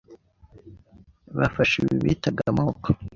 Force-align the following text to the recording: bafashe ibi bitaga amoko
bafashe 1.37 1.75
ibi 1.83 1.97
bitaga 2.05 2.41
amoko 2.51 2.89